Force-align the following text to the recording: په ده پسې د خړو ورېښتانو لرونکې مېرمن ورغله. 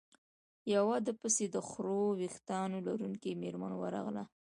په 0.63 0.97
ده 1.05 1.13
پسې 1.21 1.45
د 1.49 1.57
خړو 1.67 1.99
ورېښتانو 2.11 2.77
لرونکې 2.87 3.39
مېرمن 3.41 3.71
ورغله. 3.77 4.23